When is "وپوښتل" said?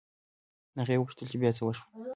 0.97-1.25